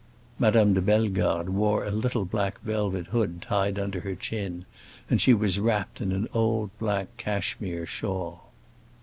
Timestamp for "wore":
1.51-1.85